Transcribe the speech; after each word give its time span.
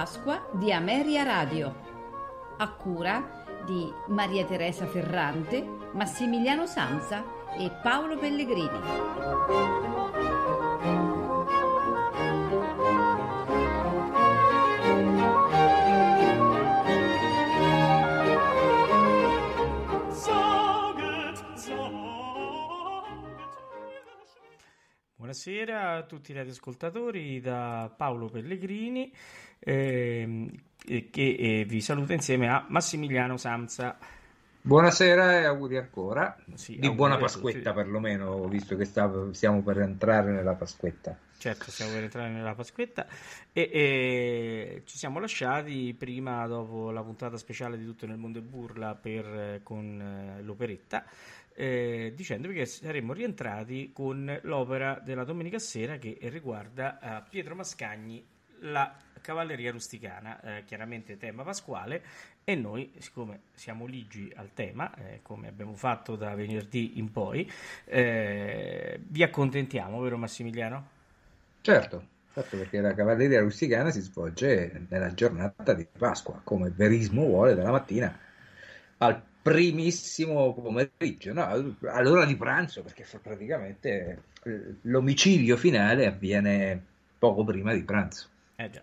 Pasqua 0.00 0.48
di 0.54 0.72
Ameria 0.72 1.24
Radio, 1.24 1.74
a 2.56 2.72
cura 2.72 3.44
di 3.66 3.86
Maria 4.08 4.46
Teresa 4.46 4.86
Ferrante, 4.86 5.60
Massimiliano 5.92 6.64
Sanza 6.64 7.22
e 7.54 7.70
Paolo 7.82 8.16
Pellegrini. 8.16 8.78
Buonasera 25.14 25.96
a 25.96 26.02
tutti 26.04 26.32
gli 26.32 26.38
ascoltatori 26.38 27.40
da 27.40 27.92
Paolo 27.94 28.28
Pellegrini 28.28 29.12
ehm, 29.60 30.50
che 30.84 31.10
eh, 31.12 31.64
vi 31.68 31.80
saluta 31.80 32.14
insieme 32.14 32.48
a 32.48 32.64
Massimiliano 32.68 33.36
Samza. 33.36 33.96
Buonasera 34.62 35.40
e 35.40 35.44
auguri 35.44 35.78
ancora. 35.78 36.36
Sì, 36.54 36.72
di 36.72 36.86
auguri 36.86 36.96
buona 36.96 37.14
a 37.14 37.18
Pasquetta 37.18 37.72
perlomeno, 37.72 38.46
visto 38.48 38.76
che 38.76 38.84
sta- 38.84 39.32
stiamo 39.32 39.62
per 39.62 39.80
entrare 39.80 40.32
nella 40.32 40.54
Pasquetta. 40.54 41.16
Certo, 41.38 41.70
stiamo 41.70 41.92
per 41.92 42.02
entrare 42.02 42.28
nella 42.28 42.54
Pasquetta 42.54 43.06
e, 43.50 43.70
e 43.72 44.82
ci 44.84 44.98
siamo 44.98 45.18
lasciati 45.18 45.94
prima, 45.94 46.46
dopo 46.46 46.90
la 46.90 47.02
puntata 47.02 47.38
speciale 47.38 47.78
di 47.78 47.86
Tutto 47.86 48.06
nel 48.06 48.18
mondo 48.18 48.38
e 48.38 48.42
burla 48.42 48.94
per, 48.94 49.24
eh, 49.24 49.60
con 49.62 49.98
eh, 49.98 50.42
l'operetta, 50.42 51.04
eh, 51.54 52.12
dicendovi 52.14 52.54
che 52.54 52.66
saremmo 52.66 53.14
rientrati 53.14 53.90
con 53.94 54.38
l'opera 54.42 55.00
della 55.02 55.24
domenica 55.24 55.58
sera 55.58 55.96
che 55.96 56.18
riguarda 56.24 56.98
eh, 57.00 57.22
Pietro 57.30 57.54
Mascagni, 57.54 58.22
la 58.60 58.94
cavalleria 59.20 59.70
rusticana, 59.70 60.40
eh, 60.40 60.64
chiaramente 60.64 61.16
tema 61.16 61.42
pasquale, 61.42 62.02
e 62.44 62.54
noi, 62.54 62.92
siccome 62.98 63.40
siamo 63.54 63.86
ligi 63.86 64.32
al 64.36 64.50
tema, 64.54 64.94
eh, 64.94 65.20
come 65.22 65.48
abbiamo 65.48 65.74
fatto 65.74 66.16
da 66.16 66.34
venerdì 66.34 66.98
in 66.98 67.10
poi, 67.10 67.50
eh, 67.84 69.00
vi 69.02 69.22
accontentiamo, 69.22 70.00
vero 70.00 70.16
Massimiliano? 70.16 70.88
Certo, 71.60 72.04
certo 72.32 72.56
perché 72.56 72.80
la 72.80 72.94
cavalleria 72.94 73.40
rusticana 73.40 73.90
si 73.90 74.00
svolge 74.00 74.86
nella 74.88 75.12
giornata 75.14 75.74
di 75.74 75.86
Pasqua, 75.86 76.40
come 76.42 76.70
verismo 76.70 77.24
vuole, 77.26 77.54
dalla 77.54 77.70
mattina 77.70 78.18
al 78.98 79.22
primissimo 79.42 80.52
pomeriggio, 80.54 81.32
no? 81.32 81.44
all'ora 81.86 82.24
di 82.26 82.36
pranzo, 82.36 82.82
perché 82.82 83.06
praticamente 83.22 84.22
eh, 84.42 84.74
l'omicidio 84.82 85.56
finale 85.56 86.06
avviene 86.06 86.82
poco 87.18 87.44
prima 87.44 87.72
di 87.72 87.82
pranzo. 87.82 88.28
Eh 88.60 88.68
già. 88.68 88.82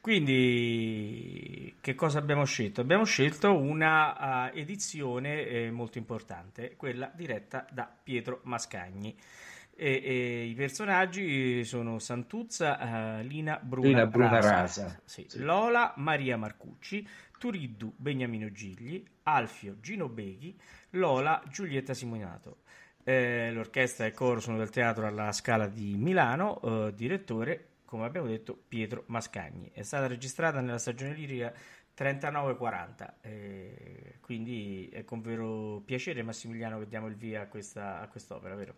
Quindi, 0.00 1.74
che 1.82 1.94
cosa 1.94 2.18
abbiamo 2.18 2.46
scelto? 2.46 2.80
Abbiamo 2.80 3.04
scelto 3.04 3.54
una 3.54 4.50
eh, 4.50 4.60
edizione 4.60 5.46
eh, 5.46 5.70
molto 5.70 5.98
importante, 5.98 6.74
quella 6.74 7.12
diretta 7.14 7.66
da 7.70 7.86
Pietro 8.02 8.40
Mascagni. 8.44 9.14
E, 9.76 10.00
e 10.02 10.44
I 10.44 10.54
personaggi 10.54 11.64
sono 11.64 11.98
Santuzza, 11.98 13.18
eh, 13.18 13.24
Lina 13.24 13.60
Bruna, 13.62 13.88
Lina 13.88 14.06
Bruna 14.06 14.30
Rasa, 14.36 14.50
Rasa, 14.50 15.00
sì, 15.04 15.26
sì. 15.28 15.38
Lola 15.40 15.92
Maria 15.96 16.38
Marcucci, 16.38 17.06
Turiddu 17.38 17.92
Beniamino 17.94 18.50
Gigli, 18.50 19.04
Alfio 19.24 19.76
Gino 19.80 20.08
Beghi, 20.08 20.58
Lola 20.90 21.42
Giulietta 21.50 21.92
Simonato. 21.92 22.62
Eh, 23.04 23.50
l'orchestra 23.52 24.06
e 24.06 24.08
il 24.08 24.14
coro 24.14 24.40
sono 24.40 24.56
del 24.56 24.70
teatro 24.70 25.06
alla 25.06 25.32
Scala 25.32 25.66
di 25.66 25.94
Milano, 25.96 26.60
eh, 26.60 26.94
direttore, 26.94 27.69
come 27.90 28.04
abbiamo 28.04 28.28
detto, 28.28 28.56
Pietro 28.68 29.02
Mascagni. 29.08 29.68
È 29.74 29.82
stata 29.82 30.06
registrata 30.06 30.60
nella 30.60 30.78
stagione 30.78 31.12
lirica 31.12 31.52
39-40, 31.96 33.14
eh, 33.20 34.18
quindi 34.20 34.88
è 34.92 35.02
con 35.02 35.20
vero 35.20 35.82
piacere 35.84 36.22
Massimiliano 36.22 36.78
che 36.78 36.86
diamo 36.86 37.08
il 37.08 37.16
via 37.16 37.42
a, 37.42 37.46
questa, 37.48 38.00
a 38.00 38.06
quest'opera, 38.06 38.54
vero? 38.54 38.74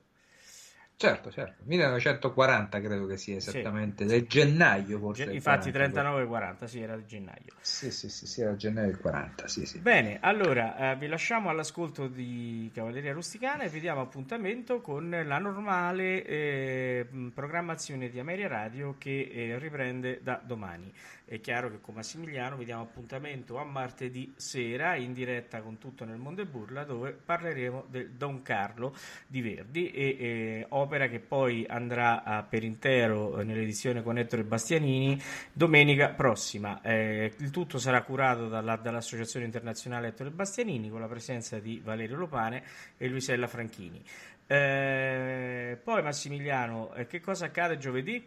Certo, 1.03 1.33
certo, 1.33 1.65
1940 1.65 2.81
credo 2.81 3.07
che 3.07 3.17
sia 3.17 3.35
esattamente, 3.35 4.07
sì. 4.07 4.11
del 4.11 4.29
gennaio 4.29 5.01
forse. 5.01 5.25
Il 5.25 5.33
infatti 5.33 5.73
40, 5.73 6.01
39-40, 6.01 6.65
sì, 6.67 6.81
era 6.81 6.97
di 6.97 7.05
gennaio. 7.07 7.55
Sì, 7.61 7.91
sì, 7.91 8.09
sì, 8.09 8.25
sì, 8.25 8.43
era 8.43 8.55
gennaio 8.55 8.87
del 8.87 9.01
40, 9.01 9.49
sì, 9.49 9.67
sì. 9.67 9.81
Bene, 9.81 10.19
allora 10.21 10.93
eh, 10.93 10.97
vi 10.97 11.09
lasciamo 11.09 11.49
all'ascolto 11.49 12.07
di 12.07 12.71
Cavalleria 12.73 13.13
Rusticana 13.15 13.65
e 13.65 13.69
vi 13.69 13.81
diamo 13.81 14.01
appuntamento 14.01 14.81
con 14.81 15.11
la 15.11 15.39
normale 15.39 16.25
eh, 16.25 17.07
programmazione 17.35 18.09
di 18.09 18.21
Ameria 18.21 18.47
Radio 18.47 18.95
che 18.97 19.29
eh, 19.29 19.59
riprende 19.59 20.21
da 20.23 20.41
domani. 20.41 20.93
È 21.33 21.41
chiaro 21.41 21.71
che 21.71 21.81
con 21.81 21.95
Massimiliano 21.95 22.57
vi 22.57 22.67
diamo 22.67 22.83
appuntamento 22.83 23.57
a 23.57 23.65
martedì 23.65 24.35
sera 24.37 24.97
in 24.97 25.15
diretta 25.15 25.63
con 25.63 25.79
Tutto 25.79 26.05
nel 26.05 26.19
mondo 26.19 26.43
e 26.43 26.45
burla 26.47 26.85
dove 26.85 27.13
parleremo 27.13 27.87
del 27.89 28.11
Don 28.11 28.43
Carlo 28.43 28.95
di 29.27 29.41
Verdi 29.41 29.91
e 29.91 30.17
eh, 30.19 30.67
opera 30.69 30.92
che 30.93 31.21
poi 31.21 31.65
andrà 31.69 32.23
ah, 32.23 32.43
per 32.43 32.63
intero 32.63 33.41
eh, 33.41 33.45
nell'edizione 33.45 34.03
con 34.03 34.19
Ettore 34.19 34.45
Bastianini 34.45 35.21
domenica 35.53 36.11
prossima. 36.11 36.81
Eh, 36.83 37.33
il 37.39 37.51
tutto 37.51 37.79
sarà 37.79 38.03
curato 38.03 38.49
dalla- 38.49 38.77
dall'Associazione 38.77 39.47
Internazionale 39.47 40.09
Ettore 40.09 40.31
Bastianini 40.31 40.91
con 40.91 41.01
la 41.01 41.09
presenza 41.09 41.59
di 41.59 41.81
Valerio 41.83 42.17
Lopane 42.17 42.63
e 42.99 43.09
Luisella 43.09 43.47
Franchini. 43.47 44.03
Eh, 44.47 45.79
poi 45.83 46.03
Massimiliano, 46.03 46.93
eh, 46.95 47.07
che 47.07 47.21
cosa 47.21 47.47
accade 47.47 47.79
giovedì? 47.79 48.23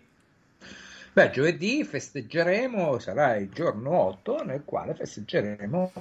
Beh, 1.13 1.29
giovedì 1.29 1.83
festeggeremo, 1.83 2.99
sarà 2.99 3.35
il 3.35 3.49
giorno 3.49 3.91
8, 3.91 4.43
nel 4.43 4.63
quale 4.65 4.95
festeggeremo 4.95 5.91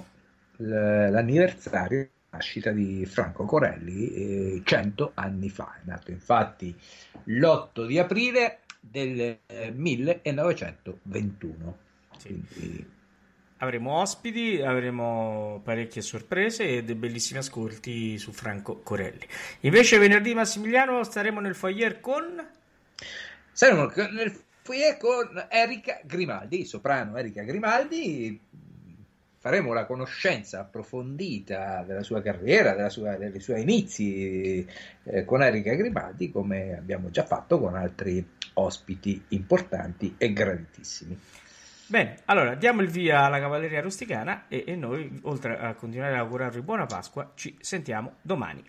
l'anniversario 0.56 2.08
nascita 2.34 2.70
di 2.70 3.06
Franco 3.06 3.44
Corelli, 3.44 4.12
eh, 4.12 4.62
100 4.64 5.12
anni 5.14 5.48
fa. 5.48 5.76
È 5.76 5.80
nato 5.84 6.10
infatti 6.10 6.74
l'8 7.24 7.86
di 7.86 7.98
aprile 7.98 8.60
del 8.80 9.38
eh, 9.46 9.70
1921. 9.70 11.78
Sì. 12.18 12.28
Quindi, 12.28 12.92
Avremo 13.58 13.92
ospiti, 13.92 14.60
avremo 14.60 15.60
parecchie 15.64 16.02
sorprese 16.02 16.68
e 16.68 16.82
dei 16.82 16.96
bellissimi 16.96 17.38
ascolti 17.38 18.18
su 18.18 18.32
Franco 18.32 18.82
Corelli. 18.82 19.26
Invece 19.60 19.96
venerdì 19.96 20.34
Massimiliano 20.34 21.02
staremo 21.02 21.40
nel 21.40 21.54
foyer 21.54 22.00
con... 22.00 22.46
saremo 23.52 23.90
nel 24.10 24.38
foyer 24.60 24.98
con 24.98 25.46
Erika 25.48 26.00
Grimaldi, 26.04 26.66
soprano 26.66 27.16
Erika 27.16 27.42
Grimaldi. 27.42 28.38
Faremo 29.44 29.74
la 29.74 29.84
conoscenza 29.84 30.60
approfondita 30.60 31.84
della 31.86 32.02
sua 32.02 32.22
carriera, 32.22 32.74
della 32.74 32.88
sua- 32.88 33.18
dei 33.18 33.40
suoi 33.40 33.60
inizi 33.60 34.66
eh, 35.02 35.26
con 35.26 35.42
Erika 35.42 35.74
Grimaldi, 35.74 36.30
come 36.30 36.74
abbiamo 36.74 37.10
già 37.10 37.26
fatto 37.26 37.60
con 37.60 37.74
altri 37.76 38.26
ospiti 38.54 39.22
importanti 39.28 40.14
e 40.16 40.32
graditissimi. 40.32 41.20
Bene, 41.88 42.20
allora 42.24 42.54
diamo 42.54 42.80
il 42.80 42.88
via 42.88 43.26
alla 43.26 43.38
cavalleria 43.38 43.82
rusticana 43.82 44.48
e, 44.48 44.64
e 44.66 44.76
noi, 44.76 45.20
oltre 45.24 45.58
a 45.58 45.74
continuare 45.74 46.14
a 46.16 46.20
augurarvi 46.20 46.62
buona 46.62 46.86
Pasqua, 46.86 47.32
ci 47.34 47.54
sentiamo 47.60 48.14
domani. 48.22 48.64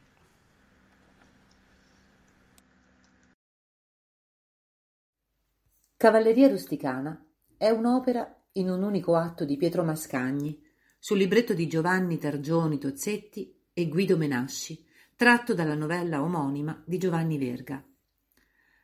Cavalleria 5.95 6.49
rusticana 6.49 7.25
è 7.55 7.69
un'opera 7.69 8.29
in 8.57 8.69
un 8.69 8.83
unico 8.83 9.15
atto 9.15 9.43
di 9.43 9.57
Pietro 9.57 9.83
Mascagni, 9.83 10.63
sul 11.05 11.19
libretto 11.19 11.53
di 11.53 11.67
Giovanni 11.67 12.17
Targioni 12.17 12.79
Tozzetti 12.79 13.55
e 13.73 13.87
Guido 13.87 14.17
Menasci, 14.17 14.83
tratto 15.15 15.53
dalla 15.53 15.75
novella 15.75 16.23
omonima 16.23 16.81
di 16.83 16.97
Giovanni 16.97 17.37
Verga. 17.37 17.85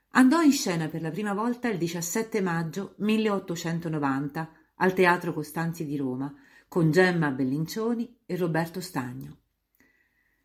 Andò 0.10 0.40
in 0.44 0.52
scena 0.52 0.88
per 0.88 1.02
la 1.02 1.10
prima 1.10 1.34
volta 1.34 1.68
il 1.68 1.80
17 1.80 2.40
maggio 2.42 2.94
1890 2.98 4.52
al 4.76 4.94
Teatro 4.94 5.34
Costanzi 5.34 5.84
di 5.84 5.98
Roma 5.98 6.32
con 6.68 6.92
Gemma 6.92 7.32
Bellincioni 7.32 8.20
e 8.28 8.38
Roberto 8.38 8.82
Stagno. 8.82 9.40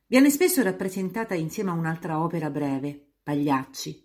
Viene 0.06 0.30
spesso 0.30 0.62
rappresentata 0.62 1.34
insieme 1.34 1.72
a 1.72 1.74
un'altra 1.74 2.22
opera 2.22 2.48
breve, 2.48 3.16
Pagliacci, 3.22 4.02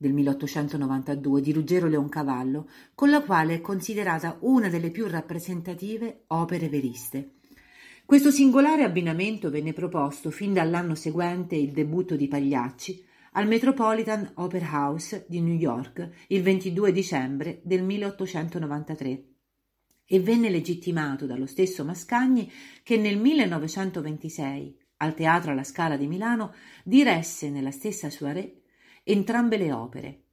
del 0.00 0.14
1892 0.14 1.42
di 1.42 1.52
Ruggero 1.52 1.86
Leoncavallo, 1.86 2.70
con 2.94 3.10
la 3.10 3.20
quale 3.20 3.56
è 3.56 3.60
considerata 3.60 4.38
una 4.40 4.70
delle 4.70 4.90
più 4.90 5.06
rappresentative 5.06 6.22
opere 6.28 6.70
veriste. 6.70 7.32
Questo 8.06 8.30
singolare 8.30 8.82
abbinamento 8.82 9.50
venne 9.50 9.74
proposto 9.74 10.30
fin 10.30 10.54
dall'anno 10.54 10.94
seguente 10.94 11.54
il 11.54 11.72
debutto 11.72 12.16
di 12.16 12.28
Pagliacci 12.28 13.04
al 13.32 13.46
Metropolitan 13.46 14.32
Opera 14.36 14.70
House 14.72 15.26
di 15.28 15.42
New 15.42 15.54
York 15.54 16.08
il 16.28 16.40
22 16.40 16.92
dicembre 16.92 17.60
del 17.62 17.82
1893 17.82 19.24
e 20.06 20.20
venne 20.20 20.48
legittimato 20.48 21.26
dallo 21.26 21.46
stesso 21.46 21.84
Mascagni 21.84 22.50
che 22.82 22.96
nel 22.96 23.18
1926 23.18 24.78
al 24.96 25.14
Teatro 25.14 25.50
alla 25.50 25.62
Scala 25.62 25.98
di 25.98 26.06
Milano 26.06 26.54
diresse 26.84 27.50
nella 27.50 27.70
stessa 27.70 28.08
soirée 28.08 28.59
entrambe 29.02 29.56
le 29.56 29.72
opere. 29.72 30.24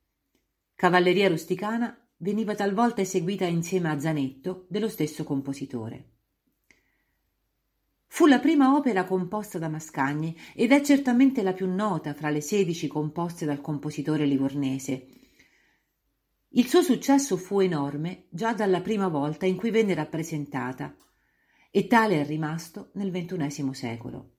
Cavalleria 0.76 1.28
rusticana 1.30 1.98
veniva 2.18 2.56
talvolta 2.56 3.02
eseguita 3.02 3.46
insieme 3.46 3.90
a 3.90 4.00
Zanetto 4.00 4.66
dello 4.70 4.90
stesso 4.90 5.24
compositore. 5.24 6.12
Fu 8.08 8.26
la 8.26 8.40
prima 8.40 8.76
opera 8.76 9.06
composta 9.06 9.60
da 9.60 9.70
Mascagni 9.70 10.36
ed 10.56 10.72
è 10.72 10.82
certamente 10.82 11.44
la 11.44 11.54
più 11.54 11.68
nota 11.72 12.14
fra 12.14 12.30
le 12.30 12.42
sedici 12.42 12.88
composte 12.88 13.46
dal 13.46 13.62
compositore 13.62 14.26
livornese. 14.26 15.10
Il 16.50 16.68
suo 16.68 16.82
successo 16.82 17.38
fu 17.38 17.60
enorme 17.60 18.26
già 18.30 18.54
dalla 18.54 18.82
prima 18.82 19.08
volta 19.08 19.46
in 19.46 19.56
cui 19.56 19.70
venne 19.70 19.94
rappresentata 19.94 20.96
e 21.70 21.86
tale 21.86 22.22
è 22.22 22.26
rimasto 22.26 22.90
nel 22.94 23.12
XXI 23.12 23.74
secolo. 23.74 24.32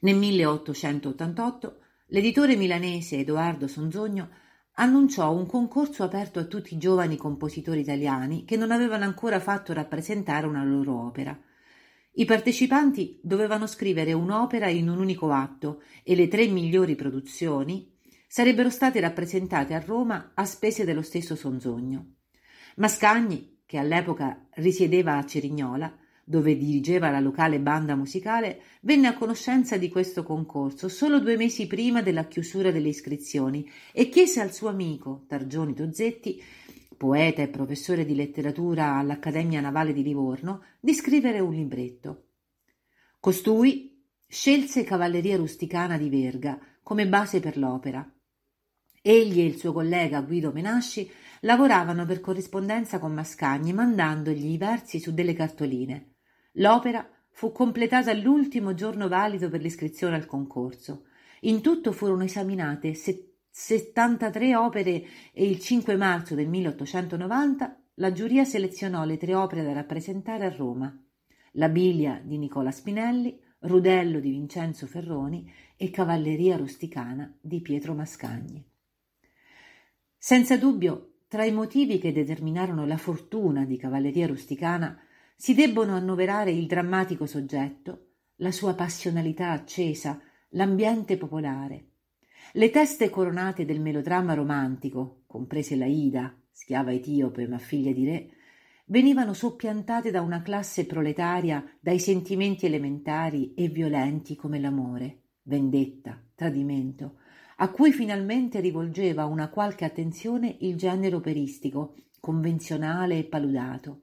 Nel 0.00 0.16
1888 0.16 1.80
l'editore 2.08 2.56
milanese 2.56 3.18
Edoardo 3.18 3.66
Sonzogno 3.66 4.28
annunciò 4.74 5.32
un 5.32 5.46
concorso 5.46 6.04
aperto 6.04 6.38
a 6.38 6.44
tutti 6.44 6.74
i 6.74 6.78
giovani 6.78 7.16
compositori 7.16 7.80
italiani 7.80 8.44
che 8.44 8.56
non 8.56 8.70
avevano 8.70 9.04
ancora 9.04 9.40
fatto 9.40 9.72
rappresentare 9.72 10.46
una 10.46 10.64
loro 10.64 11.04
opera. 11.04 11.38
I 12.12 12.24
partecipanti 12.24 13.20
dovevano 13.22 13.66
scrivere 13.66 14.12
un'opera 14.12 14.68
in 14.68 14.88
un 14.88 14.98
unico 14.98 15.30
atto 15.30 15.82
e 16.02 16.14
le 16.14 16.28
tre 16.28 16.46
migliori 16.46 16.94
produzioni 16.94 17.92
sarebbero 18.26 18.70
state 18.70 19.00
rappresentate 19.00 19.74
a 19.74 19.80
Roma 19.80 20.32
a 20.34 20.44
spese 20.44 20.84
dello 20.84 21.02
stesso 21.02 21.34
Sonzogno. 21.34 22.14
Mascagni, 22.76 23.62
che 23.66 23.78
all'epoca 23.78 24.46
risiedeva 24.54 25.16
a 25.16 25.26
Cerignola, 25.26 25.92
dove 26.28 26.58
dirigeva 26.58 27.08
la 27.08 27.20
locale 27.20 27.58
banda 27.58 27.96
musicale, 27.96 28.60
venne 28.82 29.06
a 29.06 29.14
conoscenza 29.14 29.78
di 29.78 29.88
questo 29.88 30.22
concorso 30.22 30.90
solo 30.90 31.20
due 31.20 31.38
mesi 31.38 31.66
prima 31.66 32.02
della 32.02 32.26
chiusura 32.26 32.70
delle 32.70 32.88
iscrizioni 32.88 33.66
e 33.94 34.10
chiese 34.10 34.42
al 34.42 34.52
suo 34.52 34.68
amico 34.68 35.24
Targioni 35.26 35.72
Tozzetti, 35.72 36.42
poeta 36.98 37.40
e 37.40 37.48
professore 37.48 38.04
di 38.04 38.14
letteratura 38.14 38.96
all'Accademia 38.96 39.62
Navale 39.62 39.94
di 39.94 40.02
Livorno, 40.02 40.64
di 40.80 40.92
scrivere 40.92 41.40
un 41.40 41.54
libretto. 41.54 42.26
Costui 43.20 44.04
scelse 44.26 44.84
Cavalleria 44.84 45.38
Rusticana 45.38 45.96
di 45.96 46.10
Verga 46.10 46.60
come 46.82 47.08
base 47.08 47.40
per 47.40 47.56
l'opera. 47.56 48.06
Egli 49.00 49.40
e 49.40 49.46
il 49.46 49.56
suo 49.56 49.72
collega 49.72 50.20
Guido 50.20 50.52
Menasci 50.52 51.10
lavoravano 51.40 52.04
per 52.04 52.20
corrispondenza 52.20 52.98
con 52.98 53.14
Mascagni 53.14 53.72
mandandogli 53.72 54.50
i 54.50 54.58
versi 54.58 55.00
su 55.00 55.14
delle 55.14 55.32
cartoline. 55.32 56.16
L'opera 56.52 57.08
fu 57.30 57.52
completata 57.52 58.12
l'ultimo 58.12 58.74
giorno 58.74 59.06
valido 59.06 59.48
per 59.48 59.60
l'iscrizione 59.60 60.16
al 60.16 60.26
concorso. 60.26 61.04
In 61.42 61.60
tutto 61.60 61.92
furono 61.92 62.24
esaminate 62.24 62.94
73 62.94 64.56
opere 64.56 65.04
e 65.32 65.48
il 65.48 65.60
5 65.60 65.96
marzo 65.96 66.34
del 66.34 66.48
1890 66.48 67.80
la 67.94 68.12
giuria 68.12 68.44
selezionò 68.44 69.04
le 69.04 69.16
tre 69.16 69.34
opere 69.34 69.62
da 69.62 69.72
rappresentare 69.72 70.46
a 70.46 70.54
Roma. 70.54 70.96
La 71.52 71.68
Biglia 71.68 72.20
di 72.22 72.38
Nicola 72.38 72.70
Spinelli, 72.70 73.40
Rudello 73.60 74.20
di 74.20 74.30
Vincenzo 74.30 74.86
Ferroni 74.86 75.50
e 75.76 75.90
Cavalleria 75.90 76.56
rusticana 76.56 77.32
di 77.40 77.60
Pietro 77.60 77.94
Mascagni. 77.94 78.64
Senza 80.16 80.56
dubbio, 80.56 81.14
tra 81.28 81.44
i 81.44 81.52
motivi 81.52 81.98
che 81.98 82.12
determinarono 82.12 82.86
la 82.86 82.96
fortuna 82.96 83.64
di 83.64 83.76
Cavalleria 83.76 84.26
rusticana 84.26 84.98
si 85.40 85.54
debbono 85.54 85.94
annoverare 85.94 86.50
il 86.50 86.66
drammatico 86.66 87.24
soggetto, 87.24 88.06
la 88.38 88.50
sua 88.50 88.74
passionalità 88.74 89.52
accesa, 89.52 90.20
l'ambiente 90.50 91.16
popolare. 91.16 91.90
Le 92.54 92.70
teste 92.70 93.08
coronate 93.08 93.64
del 93.64 93.80
melodramma 93.80 94.34
romantico, 94.34 95.22
comprese 95.28 95.76
la 95.76 95.86
Ida, 95.86 96.36
schiava 96.50 96.92
etiope 96.92 97.46
ma 97.46 97.58
figlia 97.58 97.92
di 97.92 98.04
re, 98.04 98.30
venivano 98.86 99.32
soppiantate 99.32 100.10
da 100.10 100.22
una 100.22 100.42
classe 100.42 100.86
proletaria 100.86 101.64
dai 101.78 102.00
sentimenti 102.00 102.66
elementari 102.66 103.54
e 103.54 103.68
violenti 103.68 104.34
come 104.34 104.58
l'amore, 104.58 105.20
vendetta, 105.42 106.20
tradimento, 106.34 107.18
a 107.58 107.70
cui 107.70 107.92
finalmente 107.92 108.58
rivolgeva 108.58 109.24
una 109.26 109.50
qualche 109.50 109.84
attenzione 109.84 110.56
il 110.62 110.74
genere 110.74 111.14
operistico, 111.14 111.94
convenzionale 112.18 113.18
e 113.18 113.24
paludato. 113.24 114.02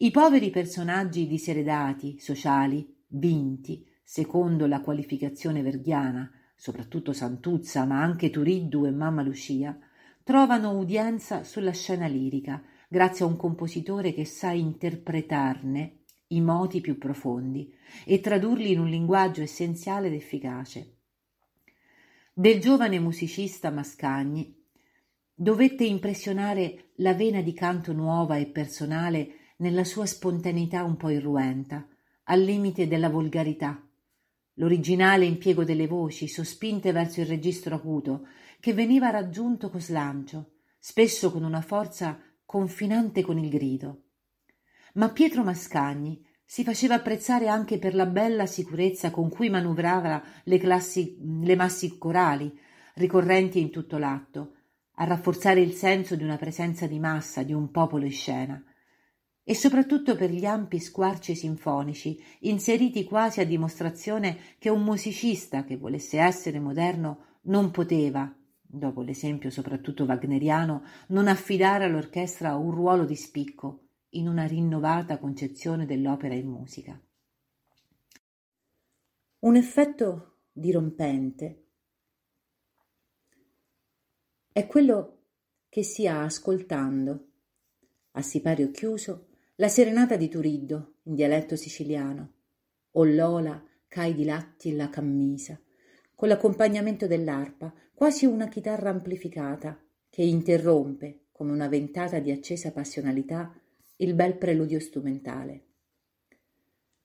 I 0.00 0.12
poveri 0.12 0.50
personaggi 0.50 1.26
diseredati, 1.26 2.20
sociali, 2.20 2.88
vinti, 3.08 3.84
secondo 4.00 4.68
la 4.68 4.80
qualificazione 4.80 5.60
verghiana, 5.60 6.30
soprattutto 6.54 7.12
Santuzza, 7.12 7.84
ma 7.84 8.00
anche 8.00 8.30
Turiddu 8.30 8.84
e 8.84 8.92
Mamma 8.92 9.22
Lucia, 9.22 9.76
trovano 10.22 10.78
udienza 10.78 11.42
sulla 11.42 11.72
scena 11.72 12.06
lirica, 12.06 12.62
grazie 12.88 13.24
a 13.24 13.28
un 13.28 13.36
compositore 13.36 14.14
che 14.14 14.24
sa 14.24 14.52
interpretarne 14.52 15.96
i 16.28 16.40
moti 16.42 16.80
più 16.80 16.96
profondi 16.96 17.74
e 18.04 18.20
tradurli 18.20 18.70
in 18.70 18.78
un 18.78 18.88
linguaggio 18.88 19.42
essenziale 19.42 20.06
ed 20.06 20.12
efficace. 20.12 20.94
Del 22.32 22.60
giovane 22.60 23.00
musicista 23.00 23.70
Mascagni 23.70 24.54
dovette 25.34 25.82
impressionare 25.82 26.90
la 26.98 27.14
vena 27.14 27.42
di 27.42 27.52
canto 27.52 27.92
nuova 27.92 28.36
e 28.36 28.46
personale 28.46 29.32
nella 29.58 29.84
sua 29.84 30.06
spontaneità 30.06 30.84
un 30.84 30.96
po' 30.96 31.10
irruenta, 31.10 31.86
al 32.24 32.40
limite 32.40 32.86
della 32.86 33.08
volgarità. 33.08 33.80
L'originale 34.54 35.24
impiego 35.24 35.64
delle 35.64 35.86
voci, 35.86 36.28
sospinte 36.28 36.92
verso 36.92 37.20
il 37.20 37.26
registro 37.26 37.76
acuto, 37.76 38.26
che 38.60 38.72
veniva 38.72 39.10
raggiunto 39.10 39.70
con 39.70 39.80
slancio, 39.80 40.52
spesso 40.78 41.32
con 41.32 41.44
una 41.44 41.60
forza 41.60 42.20
confinante 42.44 43.22
con 43.22 43.38
il 43.38 43.48
grido. 43.48 44.02
Ma 44.94 45.10
Pietro 45.10 45.42
Mascagni 45.42 46.24
si 46.44 46.64
faceva 46.64 46.94
apprezzare 46.94 47.48
anche 47.48 47.78
per 47.78 47.94
la 47.94 48.06
bella 48.06 48.46
sicurezza 48.46 49.10
con 49.10 49.28
cui 49.28 49.50
manovrava 49.50 50.22
le, 50.44 50.58
classi, 50.58 51.18
le 51.42 51.56
massi 51.56 51.98
corali, 51.98 52.56
ricorrenti 52.94 53.60
in 53.60 53.70
tutto 53.70 53.98
l'atto, 53.98 54.54
a 54.94 55.04
rafforzare 55.04 55.60
il 55.60 55.72
senso 55.72 56.16
di 56.16 56.24
una 56.24 56.36
presenza 56.36 56.86
di 56.86 56.98
massa, 56.98 57.42
di 57.42 57.52
un 57.52 57.70
popolo 57.70 58.04
in 58.04 58.12
scena 58.12 58.62
e 59.48 59.54
soprattutto 59.54 60.14
per 60.14 60.30
gli 60.30 60.44
ampi 60.44 60.78
squarci 60.78 61.34
sinfonici, 61.34 62.22
inseriti 62.40 63.04
quasi 63.04 63.40
a 63.40 63.46
dimostrazione 63.46 64.36
che 64.58 64.68
un 64.68 64.82
musicista 64.82 65.64
che 65.64 65.78
volesse 65.78 66.18
essere 66.18 66.60
moderno 66.60 67.38
non 67.44 67.70
poteva, 67.70 68.30
dopo 68.60 69.00
l'esempio 69.00 69.48
soprattutto 69.48 70.04
wagneriano, 70.04 70.82
non 71.08 71.28
affidare 71.28 71.84
all'orchestra 71.84 72.56
un 72.56 72.72
ruolo 72.72 73.06
di 73.06 73.16
spicco 73.16 73.86
in 74.10 74.28
una 74.28 74.44
rinnovata 74.44 75.16
concezione 75.16 75.86
dell'opera 75.86 76.34
in 76.34 76.46
musica. 76.46 77.00
Un 79.38 79.56
effetto 79.56 80.40
dirompente 80.52 81.68
è 84.52 84.66
quello 84.66 85.22
che 85.70 85.82
si 85.82 86.06
ha 86.06 86.22
ascoltando, 86.22 87.28
a 88.10 88.20
sipario 88.20 88.70
chiuso, 88.70 89.27
la 89.60 89.68
serenata 89.68 90.16
di 90.16 90.28
Turiddo, 90.28 90.98
in 91.04 91.16
dialetto 91.16 91.56
siciliano, 91.56 92.34
o 92.92 93.02
Lola, 93.02 93.60
cai 93.88 94.14
di 94.14 94.24
latti 94.24 94.72
la 94.76 94.88
cammisa, 94.88 95.60
con 96.14 96.28
l'accompagnamento 96.28 97.08
dell'arpa, 97.08 97.74
quasi 97.92 98.24
una 98.24 98.46
chitarra 98.46 98.90
amplificata, 98.90 99.76
che 100.08 100.22
interrompe, 100.22 101.24
come 101.32 101.50
una 101.50 101.66
ventata 101.66 102.20
di 102.20 102.30
accesa 102.30 102.70
passionalità, 102.70 103.52
il 103.96 104.14
bel 104.14 104.36
preludio 104.36 104.78
strumentale. 104.78 105.64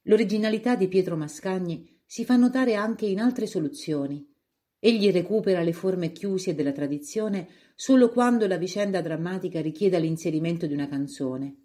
L'originalità 0.04 0.76
di 0.76 0.88
Pietro 0.88 1.18
Mascagni 1.18 2.02
si 2.06 2.24
fa 2.24 2.36
notare 2.36 2.76
anche 2.76 3.08
in 3.08 3.20
altre 3.20 3.48
soluzioni. 3.48 4.32
Egli 4.78 5.10
recupera 5.10 5.64
le 5.64 5.74
forme 5.74 6.12
chiuse 6.12 6.54
della 6.54 6.72
tradizione 6.72 7.48
solo 7.74 8.10
quando 8.10 8.46
la 8.46 8.58
vicenda 8.58 9.02
drammatica 9.02 9.60
richieda 9.60 9.98
l'inserimento 9.98 10.68
di 10.68 10.74
una 10.74 10.88
canzone, 10.88 11.63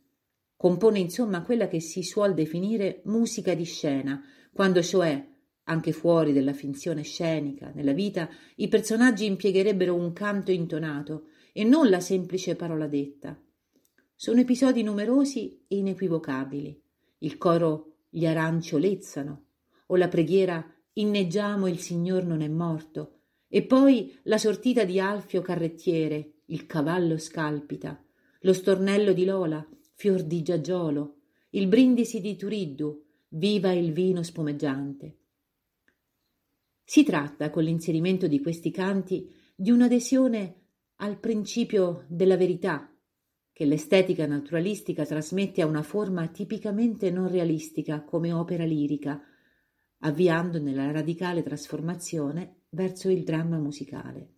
Compone 0.58 0.98
insomma 0.98 1.44
quella 1.44 1.68
che 1.68 1.78
si 1.78 2.02
suol 2.02 2.34
definire 2.34 3.00
musica 3.04 3.54
di 3.54 3.62
scena, 3.62 4.20
quando 4.52 4.82
cioè, 4.82 5.24
anche 5.62 5.92
fuori 5.92 6.32
della 6.32 6.52
finzione 6.52 7.04
scenica, 7.04 7.70
nella 7.72 7.92
vita, 7.92 8.28
i 8.56 8.66
personaggi 8.66 9.24
impiegherebbero 9.24 9.94
un 9.94 10.12
canto 10.12 10.50
intonato 10.50 11.28
e 11.52 11.62
non 11.62 11.88
la 11.88 12.00
semplice 12.00 12.56
parola 12.56 12.88
detta. 12.88 13.40
Sono 14.16 14.40
episodi 14.40 14.82
numerosi 14.82 15.64
e 15.68 15.76
inequivocabili. 15.76 16.82
Il 17.18 17.38
coro 17.38 17.98
Gli 18.10 18.26
aranci 18.26 18.74
olezzano, 18.74 19.44
o 19.86 19.94
la 19.94 20.08
preghiera 20.08 20.74
Inneggiamo 20.94 21.68
il 21.68 21.78
Signor 21.78 22.24
non 22.24 22.40
è 22.40 22.48
morto, 22.48 23.20
e 23.46 23.62
poi 23.62 24.18
la 24.24 24.38
sortita 24.38 24.82
di 24.82 24.98
Alfio 24.98 25.40
Carrettiere, 25.40 26.40
il 26.46 26.66
cavallo 26.66 27.16
scalpita, 27.16 28.04
lo 28.40 28.52
stornello 28.52 29.12
di 29.12 29.24
Lola, 29.24 29.64
fior 29.98 30.22
di 30.22 30.42
giagiolo, 30.42 31.16
il 31.50 31.66
brindisi 31.66 32.20
di 32.20 32.36
Turiddu, 32.36 33.04
viva 33.30 33.72
il 33.72 33.92
vino 33.92 34.22
spumeggiante. 34.22 35.16
Si 36.84 37.02
tratta, 37.02 37.50
con 37.50 37.64
l'inserimento 37.64 38.28
di 38.28 38.40
questi 38.40 38.70
canti, 38.70 39.28
di 39.56 39.72
un'adesione 39.72 40.54
al 40.98 41.18
principio 41.18 42.04
della 42.06 42.36
verità, 42.36 42.88
che 43.52 43.64
l'estetica 43.64 44.24
naturalistica 44.24 45.04
trasmette 45.04 45.62
a 45.62 45.66
una 45.66 45.82
forma 45.82 46.28
tipicamente 46.28 47.10
non 47.10 47.28
realistica 47.28 48.04
come 48.04 48.30
opera 48.30 48.64
lirica, 48.64 49.20
avviando 50.02 50.60
nella 50.60 50.92
radicale 50.92 51.42
trasformazione 51.42 52.66
verso 52.68 53.10
il 53.10 53.24
dramma 53.24 53.58
musicale. 53.58 54.34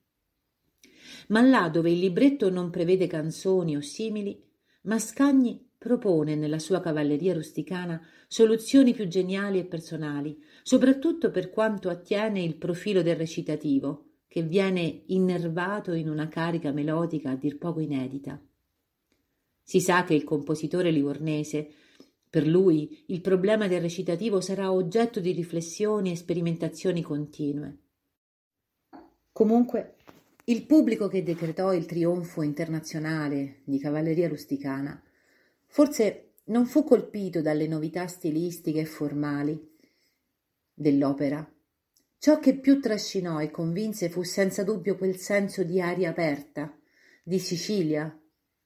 Ma 1.29 1.43
là 1.43 1.69
dove 1.69 1.90
il 1.90 1.99
libretto 1.99 2.49
non 2.49 2.71
prevede 2.71 3.07
canzoni 3.07 3.76
o 3.76 3.83
simili, 3.83 4.49
Mascagni 4.83 5.69
propone 5.77 6.37
nella 6.37 6.59
sua 6.59 6.81
cavalleria 6.81 7.35
rusticana 7.35 8.01
soluzioni 8.29 8.95
più 8.95 9.09
geniali 9.09 9.59
e 9.59 9.65
personali, 9.65 10.43
soprattutto 10.63 11.31
per 11.31 11.51
quanto 11.51 11.89
attiene 11.89 12.43
il 12.43 12.57
profilo 12.57 13.03
del 13.03 13.17
recitativo, 13.17 14.07
che 14.27 14.43
viene 14.43 15.03
innervato 15.07 15.93
in 15.93 16.09
una 16.09 16.29
carica 16.29 16.71
melodica 16.73 17.31
a 17.31 17.37
dir 17.37 17.59
poco 17.59 17.81
inedita. 17.81 18.41
Si 19.63 19.81
sa 19.81 20.05
che 20.05 20.15
il 20.15 20.25
compositore 20.25 20.91
livornese 20.91 21.71
per 22.31 22.47
lui 22.47 23.05
il 23.07 23.21
problema 23.21 23.67
del 23.67 23.81
recitativo 23.81 24.41
sarà 24.41 24.73
oggetto 24.73 25.21
di 25.21 25.33
riflessioni 25.33 26.13
e 26.13 26.17
sperimentazioni 26.17 27.03
continue. 27.03 27.79
Comunque, 29.33 29.97
il 30.50 30.66
pubblico 30.66 31.07
che 31.07 31.23
decretò 31.23 31.73
il 31.73 31.87
trionfo 31.87 32.42
internazionale 32.42 33.61
di 33.62 33.78
Cavalleria 33.78 34.26
Rusticana 34.26 35.00
forse 35.66 36.33
non 36.47 36.66
fu 36.66 36.83
colpito 36.83 37.40
dalle 37.40 37.69
novità 37.69 38.09
stilistiche 38.09 38.80
e 38.80 38.85
formali 38.85 39.57
dell'opera. 40.75 41.49
Ciò 42.19 42.40
che 42.40 42.59
più 42.59 42.80
trascinò 42.80 43.40
e 43.40 43.52
convinse 43.52 44.09
fu 44.09 44.25
senza 44.25 44.64
dubbio 44.64 44.97
quel 44.97 45.16
senso 45.19 45.62
di 45.62 45.80
aria 45.80 46.11
aperta, 46.11 46.76
di 47.23 47.38
Sicilia, 47.38 48.12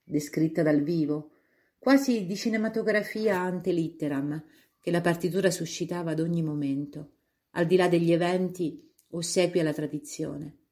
descritta 0.02 0.62
dal 0.62 0.82
vivo, 0.82 1.32
quasi 1.78 2.24
di 2.24 2.34
cinematografia 2.34 3.38
ante 3.38 3.72
litteram 3.72 4.42
che 4.80 4.90
la 4.90 5.02
partitura 5.02 5.50
suscitava 5.50 6.12
ad 6.12 6.20
ogni 6.20 6.42
momento, 6.42 7.16
al 7.50 7.66
di 7.66 7.76
là 7.76 7.88
degli 7.88 8.10
eventi 8.10 8.90
ossequi 9.10 9.60
alla 9.60 9.74
tradizione. 9.74 10.63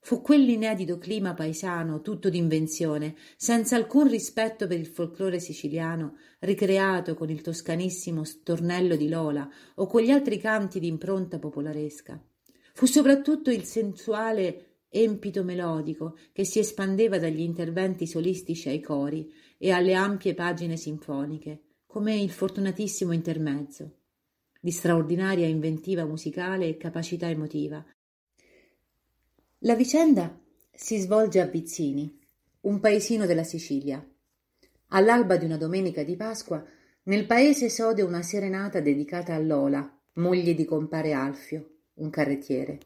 Fu 0.00 0.22
quell'inedito 0.22 0.96
clima 0.96 1.34
paesano, 1.34 2.00
tutto 2.00 2.30
d'invenzione, 2.30 3.14
senza 3.36 3.76
alcun 3.76 4.08
rispetto 4.08 4.66
per 4.66 4.78
il 4.78 4.86
folklore 4.86 5.40
siciliano, 5.40 6.16
ricreato 6.40 7.14
con 7.14 7.28
il 7.30 7.42
toscanissimo 7.42 8.24
stornello 8.24 8.96
di 8.96 9.08
Lola 9.08 9.48
o 9.74 9.86
con 9.86 10.02
gli 10.02 10.10
altri 10.10 10.38
canti 10.38 10.80
d'impronta 10.80 11.38
popolaresca. 11.38 12.22
Fu 12.72 12.86
soprattutto 12.86 13.50
il 13.50 13.64
sensuale 13.64 14.84
empito 14.88 15.44
melodico 15.44 16.16
che 16.32 16.44
si 16.44 16.58
espandeva 16.58 17.18
dagli 17.18 17.40
interventi 17.40 18.06
solistici 18.06 18.68
ai 18.68 18.80
cori 18.80 19.30
e 19.58 19.70
alle 19.70 19.94
ampie 19.94 20.34
pagine 20.34 20.76
sinfoniche, 20.76 21.62
come 21.86 22.16
il 22.16 22.30
fortunatissimo 22.30 23.12
intermezzo, 23.12 23.98
di 24.60 24.70
straordinaria 24.70 25.46
inventiva 25.46 26.04
musicale 26.04 26.68
e 26.68 26.76
capacità 26.76 27.28
emotiva. 27.28 27.84
La 29.62 29.74
vicenda 29.74 30.38
si 30.72 30.98
svolge 30.98 31.40
a 31.40 31.46
Vizzini, 31.46 32.16
un 32.60 32.78
paesino 32.78 33.26
della 33.26 33.42
Sicilia. 33.42 34.00
All'alba 34.90 35.36
di 35.36 35.46
una 35.46 35.56
domenica 35.56 36.04
di 36.04 36.14
Pasqua, 36.14 36.64
nel 37.04 37.26
paese 37.26 37.68
sode 37.68 38.02
una 38.02 38.22
serenata 38.22 38.78
dedicata 38.78 39.34
a 39.34 39.38
Lola, 39.40 40.00
moglie 40.14 40.54
di 40.54 40.64
compare 40.64 41.12
Alfio, 41.12 41.78
un 41.94 42.08
carrettiere. 42.08 42.78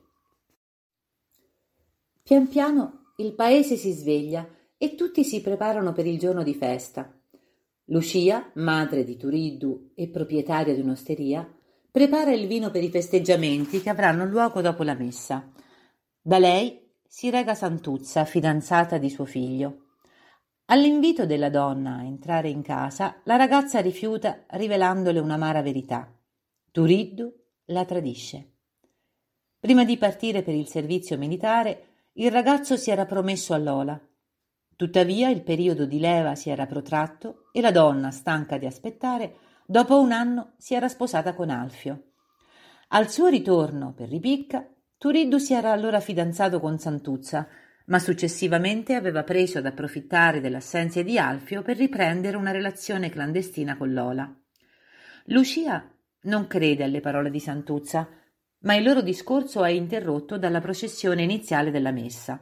Pian 2.22 2.48
piano 2.48 3.12
il 3.16 3.34
paese 3.34 3.76
si 3.76 3.92
sveglia 3.92 4.48
e 4.78 4.94
tutti 4.94 5.24
si 5.24 5.42
preparano 5.42 5.92
per 5.92 6.06
il 6.06 6.18
giorno 6.18 6.42
di 6.42 6.54
festa. 6.54 7.14
Lucia, 7.86 8.50
madre 8.54 9.04
di 9.04 9.18
Turiddu 9.18 9.90
e 9.94 10.08
proprietaria 10.08 10.72
di 10.72 10.80
un'osteria, 10.80 11.46
prepara 11.90 12.32
il 12.32 12.46
vino 12.46 12.70
per 12.70 12.82
i 12.82 12.88
festeggiamenti 12.88 13.82
che 13.82 13.90
avranno 13.90 14.24
luogo 14.24 14.62
dopo 14.62 14.82
la 14.84 14.94
messa. 14.94 15.52
Da 16.22 16.38
lei 16.38 16.90
si 17.06 17.28
rega 17.30 17.54
Santuzza, 17.54 18.24
fidanzata 18.24 18.96
di 18.96 19.10
suo 19.10 19.24
figlio. 19.24 19.88
All'invito 20.66 21.26
della 21.26 21.50
donna 21.50 21.96
a 21.96 22.04
entrare 22.04 22.48
in 22.48 22.62
casa, 22.62 23.20
la 23.24 23.36
ragazza 23.36 23.80
rifiuta 23.80 24.44
rivelandole 24.50 25.18
un'amara 25.18 25.60
verità. 25.60 26.10
Turiddu 26.70 27.30
la 27.66 27.84
tradisce. 27.84 28.52
Prima 29.58 29.84
di 29.84 29.98
partire 29.98 30.42
per 30.42 30.54
il 30.54 30.68
servizio 30.68 31.18
militare, 31.18 31.86
il 32.14 32.30
ragazzo 32.30 32.76
si 32.76 32.90
era 32.90 33.04
promesso 33.04 33.52
a 33.52 33.58
Lola 33.58 34.00
Tuttavia 34.82 35.28
il 35.28 35.44
periodo 35.44 35.86
di 35.86 36.00
leva 36.00 36.34
si 36.34 36.50
era 36.50 36.66
protratto 36.66 37.48
e 37.52 37.60
la 37.60 37.70
donna, 37.70 38.10
stanca 38.10 38.58
di 38.58 38.66
aspettare, 38.66 39.36
dopo 39.64 40.00
un 40.00 40.10
anno 40.10 40.54
si 40.56 40.74
era 40.74 40.88
sposata 40.88 41.34
con 41.34 41.50
Alfio. 41.50 42.14
Al 42.88 43.08
suo 43.08 43.28
ritorno 43.28 43.92
per 43.92 44.08
Ripicca, 44.08 44.68
Turiddu 45.02 45.38
si 45.38 45.52
era 45.52 45.72
allora 45.72 45.98
fidanzato 45.98 46.60
con 46.60 46.78
Santuzza, 46.78 47.48
ma 47.86 47.98
successivamente 47.98 48.94
aveva 48.94 49.24
preso 49.24 49.58
ad 49.58 49.66
approfittare 49.66 50.40
dell'assenza 50.40 51.02
di 51.02 51.18
Alfio 51.18 51.62
per 51.62 51.76
riprendere 51.76 52.36
una 52.36 52.52
relazione 52.52 53.10
clandestina 53.10 53.76
con 53.76 53.92
Lola. 53.92 54.32
Lucia 55.24 55.92
non 56.20 56.46
crede 56.46 56.84
alle 56.84 57.00
parole 57.00 57.30
di 57.30 57.40
Santuzza, 57.40 58.08
ma 58.60 58.76
il 58.76 58.84
loro 58.84 59.00
discorso 59.00 59.64
è 59.64 59.70
interrotto 59.70 60.38
dalla 60.38 60.60
processione 60.60 61.24
iniziale 61.24 61.72
della 61.72 61.90
messa. 61.90 62.40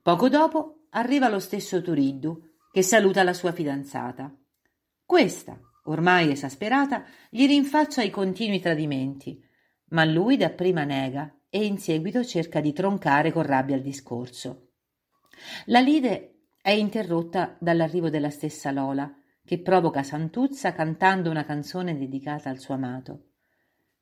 Poco 0.00 0.30
dopo 0.30 0.86
arriva 0.92 1.28
lo 1.28 1.40
stesso 1.40 1.82
Turiddu, 1.82 2.54
che 2.72 2.80
saluta 2.80 3.22
la 3.22 3.34
sua 3.34 3.52
fidanzata. 3.52 4.34
Questa, 5.04 5.60
ormai 5.84 6.30
esasperata, 6.30 7.04
gli 7.28 7.46
rinfaccia 7.46 8.00
i 8.00 8.08
continui 8.08 8.60
tradimenti, 8.60 9.38
ma 9.88 10.06
lui 10.06 10.38
dapprima 10.38 10.84
nega 10.84 11.30
e 11.54 11.66
in 11.66 11.76
seguito 11.76 12.24
cerca 12.24 12.62
di 12.62 12.72
troncare 12.72 13.30
con 13.30 13.42
rabbia 13.42 13.76
il 13.76 13.82
discorso. 13.82 14.70
La 15.66 15.80
lide 15.80 16.46
è 16.62 16.70
interrotta 16.70 17.58
dall'arrivo 17.60 18.08
della 18.08 18.30
stessa 18.30 18.70
Lola, 18.70 19.14
che 19.44 19.60
provoca 19.60 20.02
Santuzza 20.02 20.72
cantando 20.72 21.28
una 21.28 21.44
canzone 21.44 21.98
dedicata 21.98 22.48
al 22.48 22.58
suo 22.58 22.72
amato. 22.72 23.32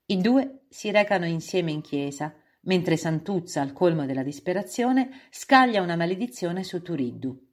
I 0.06 0.18
due 0.18 0.66
si 0.68 0.92
recano 0.92 1.26
insieme 1.26 1.72
in 1.72 1.80
chiesa 1.80 2.32
mentre 2.62 2.96
Santuzza, 2.96 3.62
al 3.62 3.72
colmo 3.72 4.06
della 4.06 4.22
disperazione, 4.22 5.22
scaglia 5.30 5.82
una 5.82 5.96
maledizione 5.96 6.62
su 6.62 6.80
Turiddu. 6.82 7.48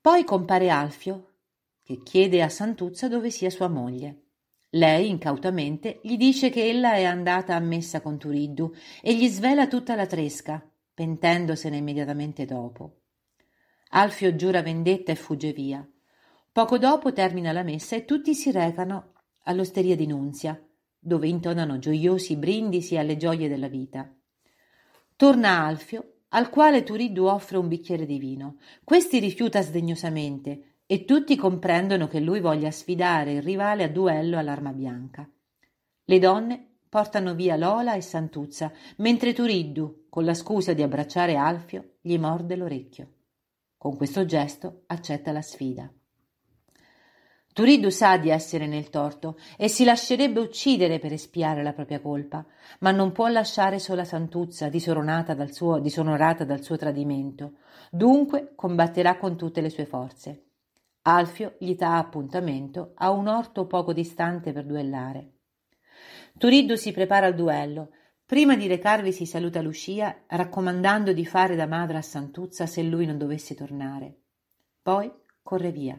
Poi 0.00 0.22
compare 0.22 0.70
Alfio, 0.70 1.38
che 1.82 2.00
chiede 2.04 2.42
a 2.42 2.48
Santuzza 2.48 3.08
dove 3.08 3.30
sia 3.30 3.50
sua 3.50 3.66
moglie. 3.66 4.25
Lei, 4.76 5.08
incautamente, 5.08 6.00
gli 6.02 6.18
dice 6.18 6.50
che 6.50 6.68
ella 6.68 6.94
è 6.94 7.04
andata 7.04 7.54
a 7.54 7.60
messa 7.60 8.02
con 8.02 8.18
Turiddu 8.18 8.74
e 9.00 9.14
gli 9.14 9.26
svela 9.26 9.68
tutta 9.68 9.94
la 9.94 10.04
tresca, 10.04 10.62
pentendosene 10.92 11.78
immediatamente 11.78 12.44
dopo. 12.44 13.00
Alfio 13.90 14.36
giura 14.36 14.60
vendetta 14.60 15.12
e 15.12 15.14
fugge 15.14 15.52
via. 15.52 15.86
Poco 16.52 16.76
dopo 16.76 17.12
termina 17.14 17.52
la 17.52 17.62
messa 17.62 17.96
e 17.96 18.04
tutti 18.04 18.34
si 18.34 18.50
recano 18.50 19.14
all'osteria 19.44 19.96
di 19.96 20.06
Nunzia, 20.06 20.62
dove 20.98 21.26
intonano 21.26 21.78
gioiosi 21.78 22.36
brindisi 22.36 22.98
alle 22.98 23.16
gioie 23.16 23.48
della 23.48 23.68
vita. 23.68 24.14
Torna 25.16 25.64
Alfio, 25.64 26.16
al 26.30 26.50
quale 26.50 26.82
Turiddu 26.82 27.24
offre 27.24 27.56
un 27.56 27.68
bicchiere 27.68 28.04
di 28.04 28.18
vino. 28.18 28.58
Questi 28.84 29.20
rifiuta 29.20 29.62
sdegnosamente 29.62 30.75
e 30.86 31.04
tutti 31.04 31.36
comprendono 31.36 32.06
che 32.06 32.20
lui 32.20 32.40
voglia 32.40 32.70
sfidare 32.70 33.32
il 33.32 33.42
rivale 33.42 33.84
a 33.84 33.88
duello 33.88 34.38
all'arma 34.38 34.72
bianca. 34.72 35.28
Le 36.04 36.18
donne 36.18 36.76
portano 36.88 37.34
via 37.34 37.56
Lola 37.56 37.94
e 37.94 38.00
Santuzza, 38.00 38.72
mentre 38.98 39.32
Turiddu, 39.32 40.06
con 40.08 40.24
la 40.24 40.34
scusa 40.34 40.72
di 40.72 40.82
abbracciare 40.82 41.34
Alfio, 41.36 41.96
gli 42.00 42.16
morde 42.18 42.56
l'orecchio. 42.56 43.10
Con 43.76 43.96
questo 43.96 44.24
gesto 44.24 44.84
accetta 44.86 45.32
la 45.32 45.42
sfida. 45.42 45.92
Turiddu 47.52 47.88
sa 47.88 48.18
di 48.18 48.30
essere 48.30 48.66
nel 48.66 48.90
torto 48.90 49.38
e 49.56 49.68
si 49.68 49.84
lascerebbe 49.84 50.40
uccidere 50.40 50.98
per 50.98 51.12
espiare 51.12 51.62
la 51.62 51.72
propria 51.72 52.00
colpa, 52.00 52.44
ma 52.80 52.90
non 52.90 53.12
può 53.12 53.28
lasciare 53.28 53.78
sola 53.78 54.04
Santuzza 54.04 54.68
disonorata 54.68 55.34
dal 55.34 55.52
suo, 55.52 55.78
disonorata 55.78 56.44
dal 56.44 56.62
suo 56.62 56.76
tradimento. 56.76 57.54
Dunque 57.90 58.52
combatterà 58.54 59.16
con 59.16 59.36
tutte 59.36 59.62
le 59.62 59.70
sue 59.70 59.86
forze. 59.86 60.45
Alfio 61.08 61.54
gli 61.60 61.76
dà 61.76 61.98
appuntamento 61.98 62.90
a 62.96 63.10
un 63.10 63.28
orto 63.28 63.66
poco 63.66 63.92
distante 63.92 64.52
per 64.52 64.64
duellare. 64.64 65.34
Turiddu 66.36 66.74
si 66.74 66.90
prepara 66.90 67.26
al 67.26 67.36
duello. 67.36 67.90
Prima 68.24 68.56
di 68.56 68.66
recarvi 68.66 69.12
si 69.12 69.24
saluta 69.24 69.62
Lucia, 69.62 70.24
raccomandando 70.26 71.12
di 71.12 71.24
fare 71.24 71.54
da 71.54 71.68
madre 71.68 71.98
a 71.98 72.02
Santuzza 72.02 72.66
se 72.66 72.82
lui 72.82 73.06
non 73.06 73.18
dovesse 73.18 73.54
tornare. 73.54 74.22
Poi 74.82 75.08
corre 75.42 75.70
via. 75.70 75.96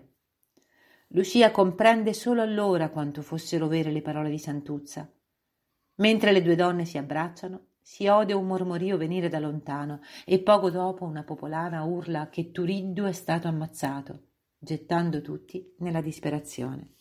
Lucia 1.11 1.51
comprende 1.51 2.13
solo 2.13 2.41
allora 2.41 2.89
quanto 2.89 3.21
fossero 3.21 3.67
vere 3.67 3.91
le 3.91 4.01
parole 4.01 4.29
di 4.29 4.39
Santuzza. 4.39 5.09
Mentre 5.95 6.33
le 6.33 6.41
due 6.41 6.55
donne 6.55 6.83
si 6.83 6.97
abbracciano, 6.97 7.67
si 7.81 8.07
ode 8.07 8.33
un 8.33 8.45
mormorio 8.45 8.97
venire 8.97 9.29
da 9.29 9.39
lontano 9.39 10.01
e 10.25 10.39
poco 10.39 10.69
dopo 10.69 11.05
una 11.05 11.23
popolana 11.23 11.83
urla 11.83 12.27
che 12.27 12.51
Turiddu 12.51 13.05
è 13.05 13.13
stato 13.13 13.47
ammazzato. 13.47 14.26
Gettando 14.59 15.21
tutti 15.21 15.75
nella 15.79 16.01
disperazione. 16.01 16.96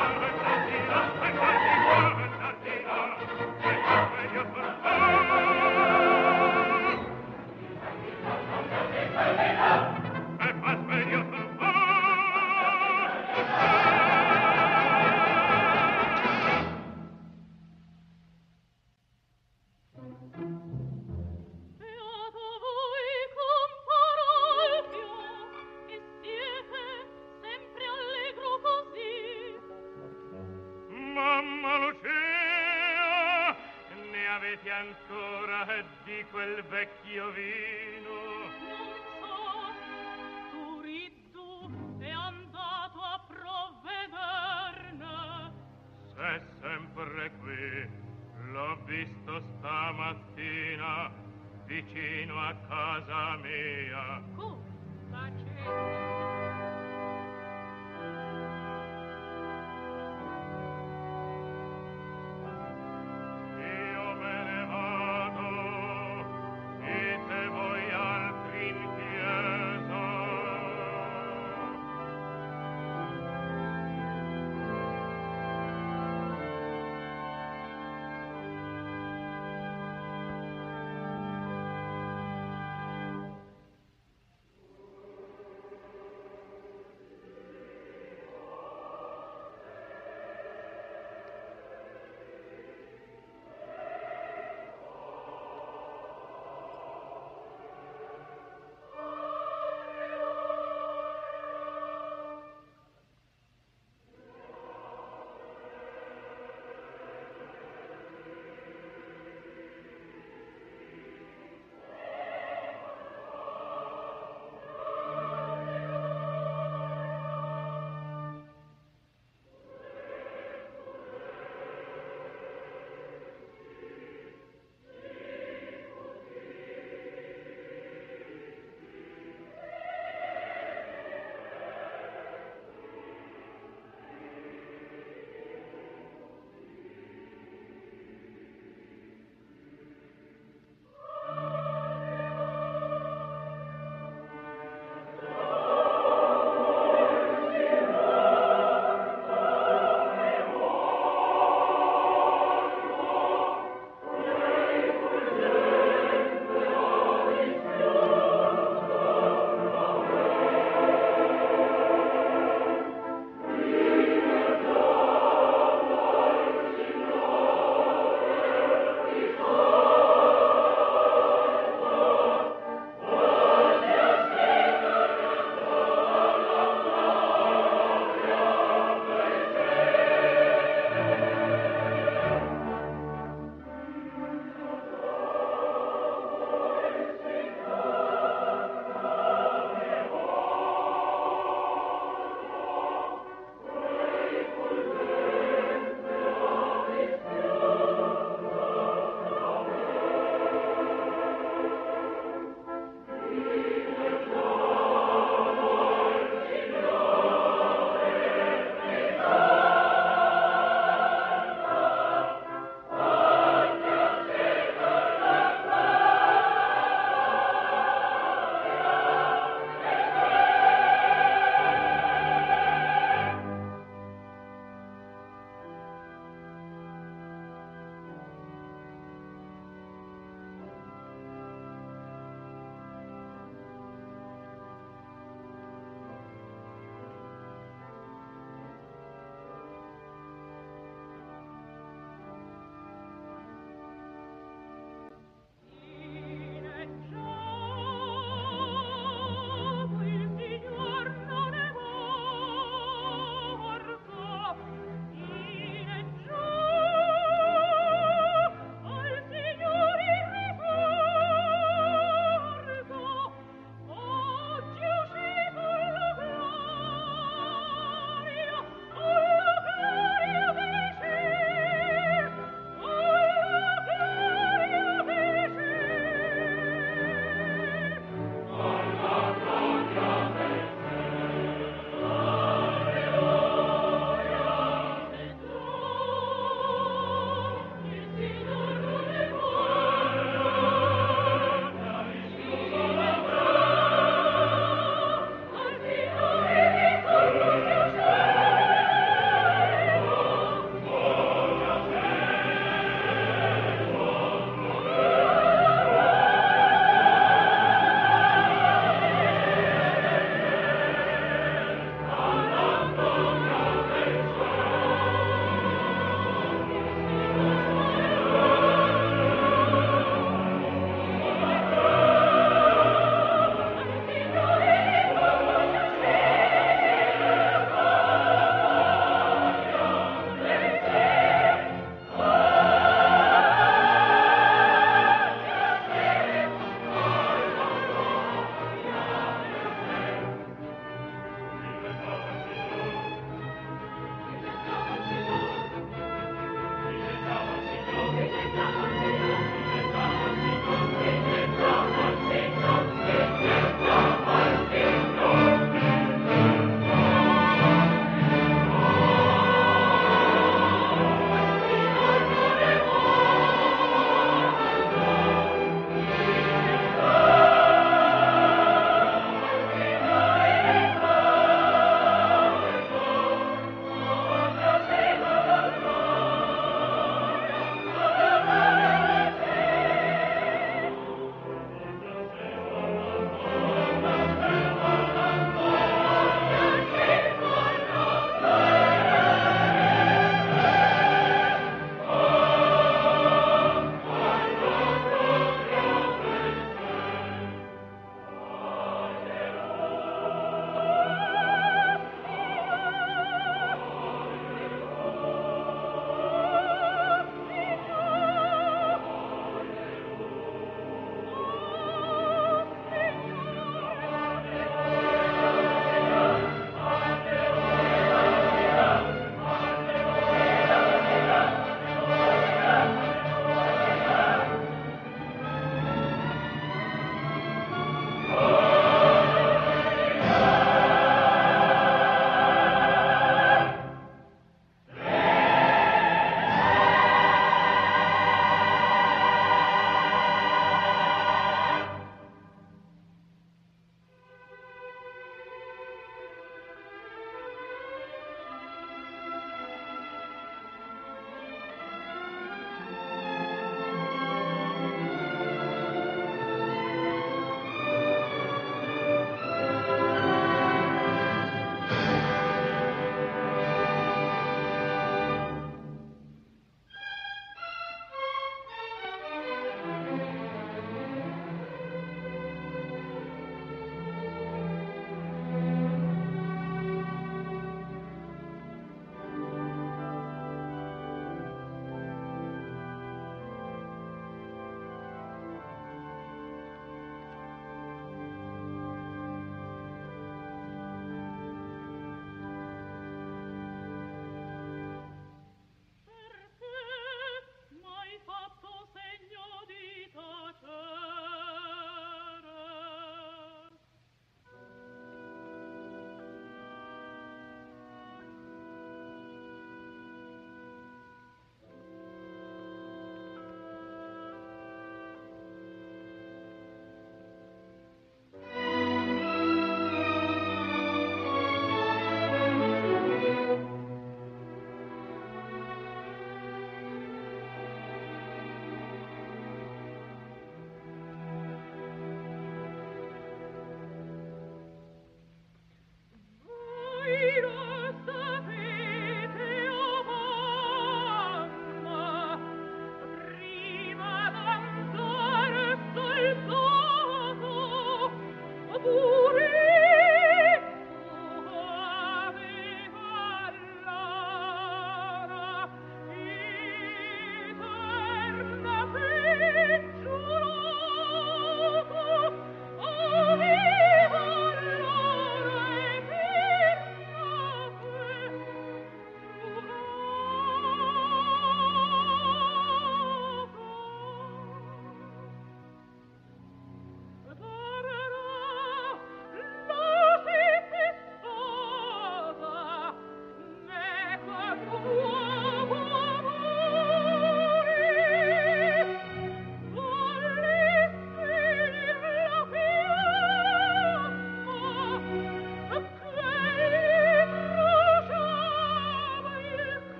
Thank 0.00 0.14
you. 0.22 0.39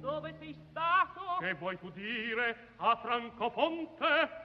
Dove 0.00 0.34
sei 0.38 0.54
stato? 0.70 1.20
Che 1.40 1.54
vuoi 1.54 1.78
tu 1.78 1.90
dire 1.90 2.56
a 2.76 2.96
Francofonte? 2.96 4.39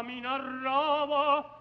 camminar 0.00 0.40
robo 0.64 1.59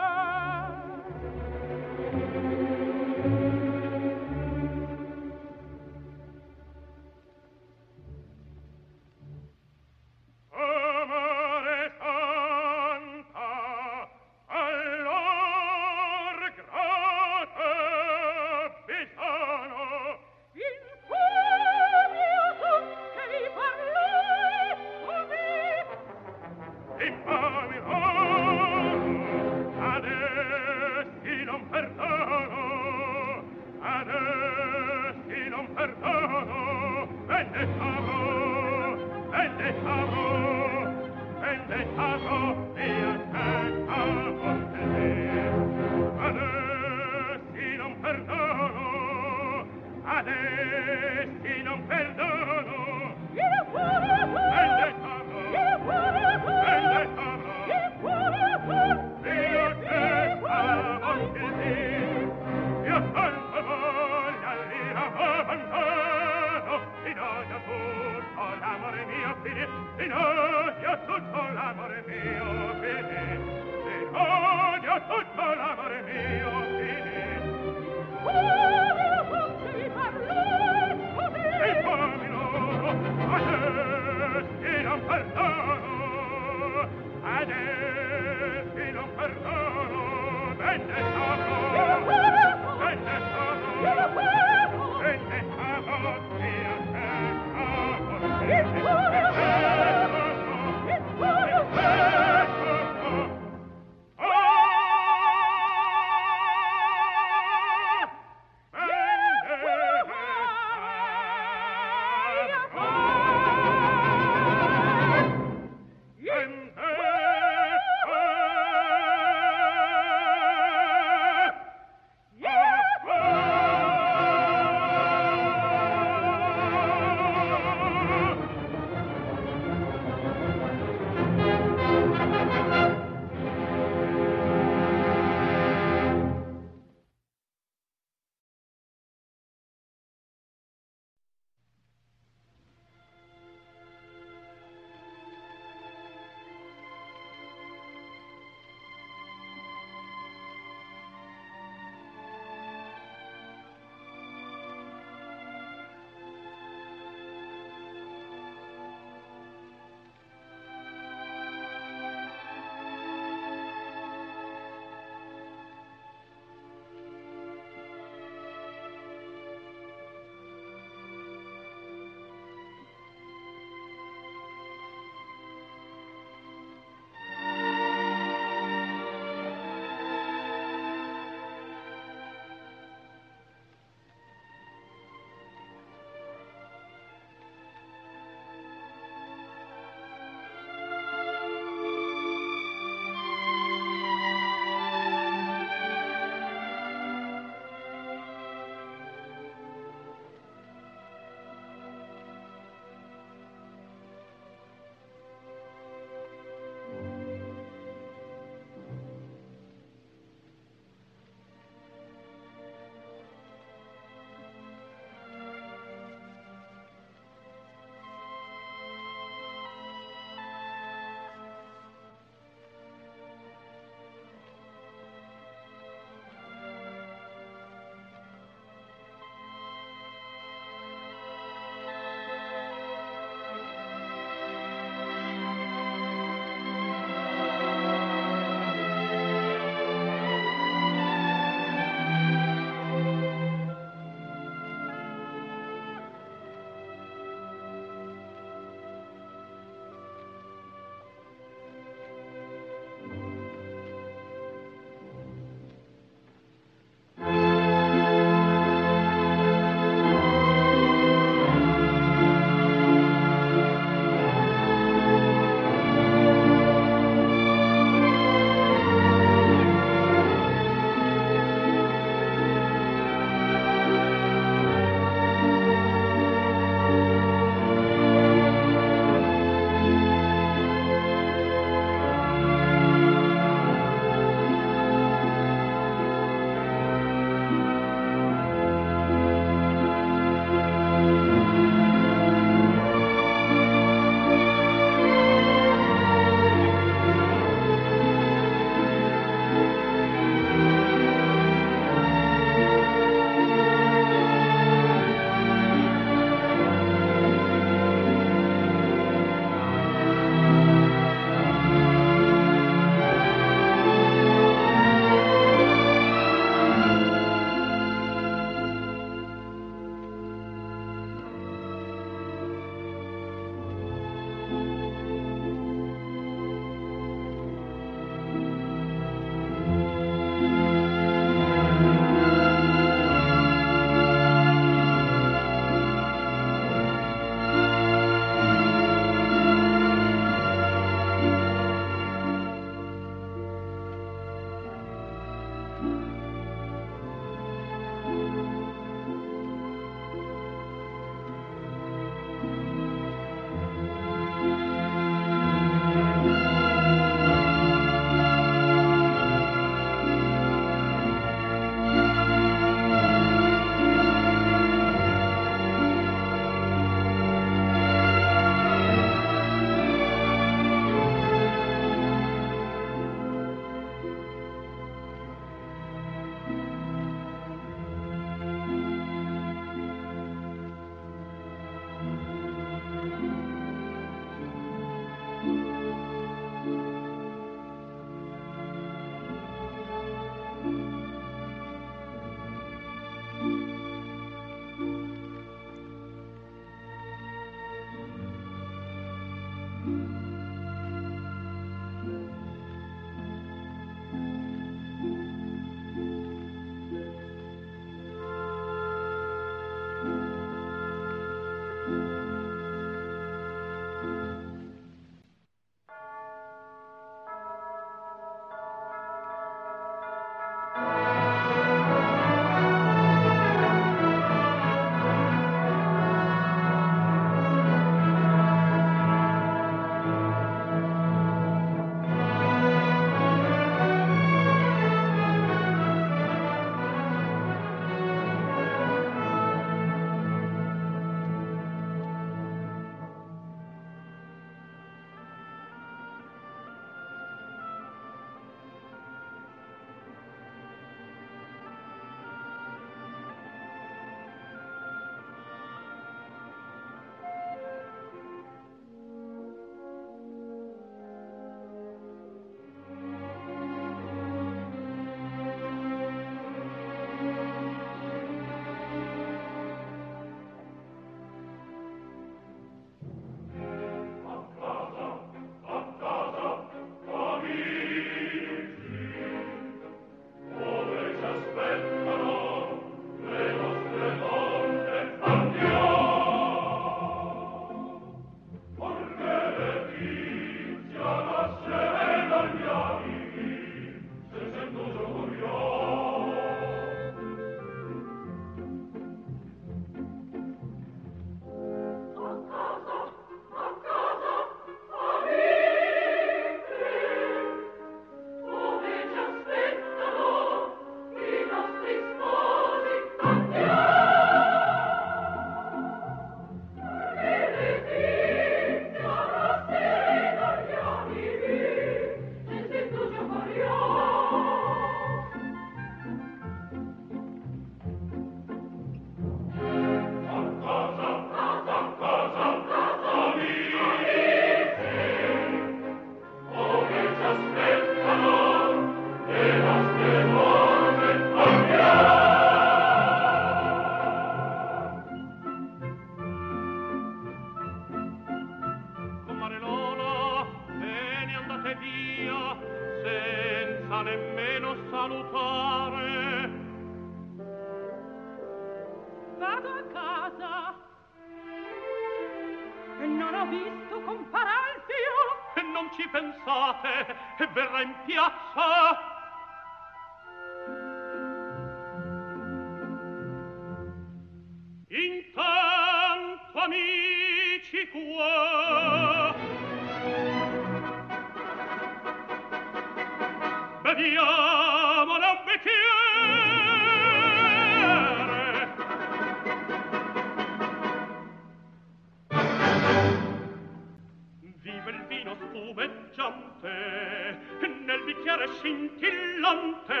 troveggiante 595.52 597.40
nel 597.84 598.02
bicchiere 598.04 598.48
scintillante 598.58 600.00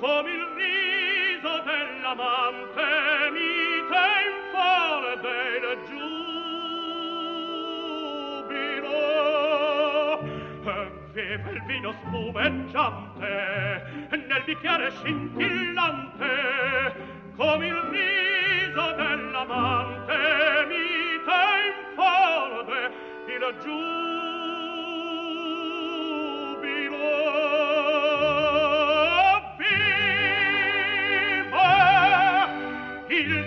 come 0.00 0.30
il 0.30 0.44
riso 0.56 1.62
dell'amante 1.64 2.82
mi 3.30 3.84
tenfore 3.90 5.20
del 5.20 5.78
giubilo. 5.86 6.10
E 11.14 11.36
vive 11.36 11.50
il 11.50 11.62
vino 11.66 11.92
spumeggiante 11.92 13.28
nel 14.10 14.42
bicchiere 14.44 14.90
scintillante 14.92 16.30
come 17.36 17.66
il 17.66 17.74
riso 17.74 18.92
dell'amante 18.92 20.66
mi 20.68 21.20
tenfore 21.26 22.92
il 23.26 23.56
giubilo. 23.60 24.21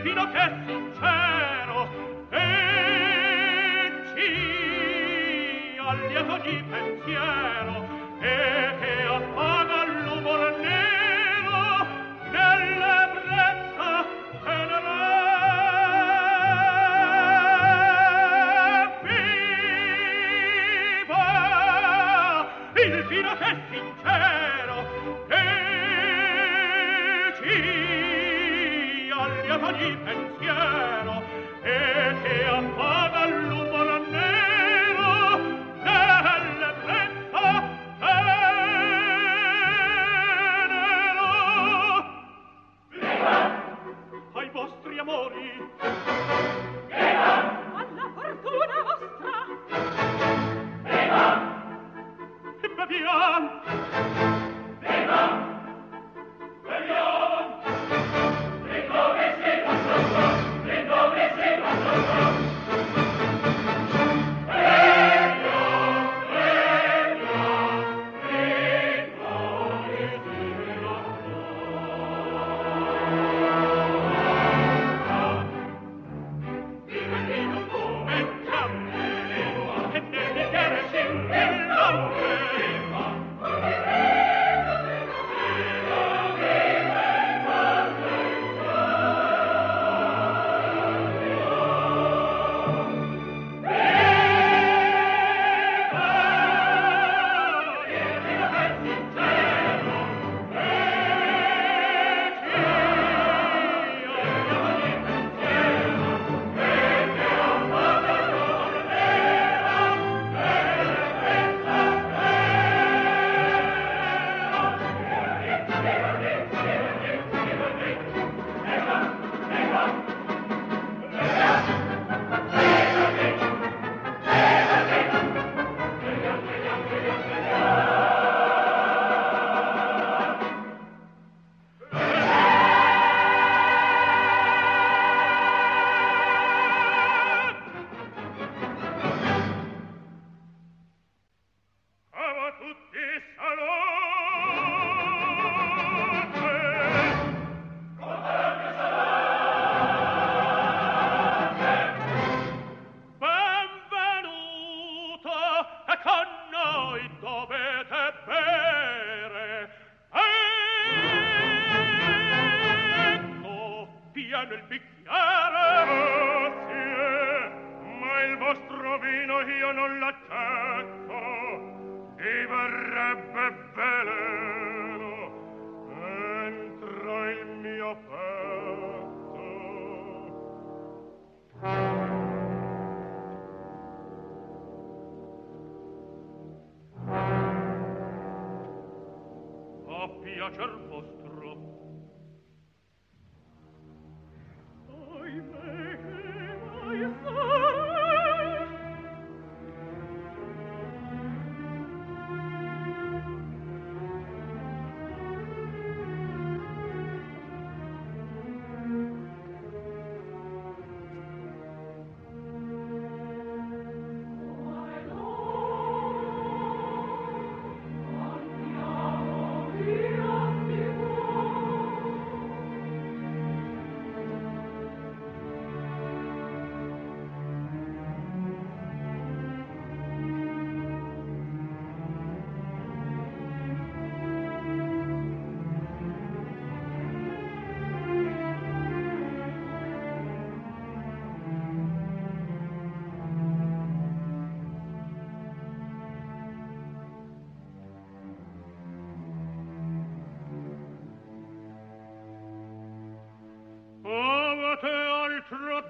fino 0.06 0.30
che 0.30 0.38
è 0.38 0.54
sincero 0.68 1.90
e 2.30 3.92
ci 4.14 5.78
allieto 5.80 6.38
di 6.44 6.64
pensiero. 6.70 7.85